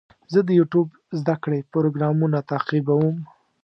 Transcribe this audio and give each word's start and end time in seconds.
زه 0.33 0.39
د 0.47 0.49
یوټیوب 0.59 0.89
زده 1.19 1.35
کړې 1.43 1.59
پروګرامونه 1.73 2.37
تعقیبوم. 2.51 3.17